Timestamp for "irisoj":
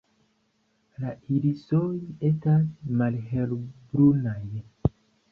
1.35-1.89